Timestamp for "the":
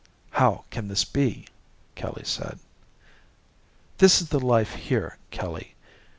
4.29-4.39